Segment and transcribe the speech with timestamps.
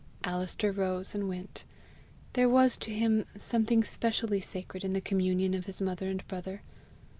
[0.23, 1.63] Alister rose and went:
[2.33, 6.63] there was to him something specially sacred in the communion of his mother and brother.